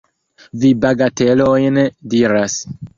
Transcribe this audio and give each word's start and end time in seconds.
Vi 0.63 0.71
bagatelojn 0.87 1.81
diras. 2.17 2.61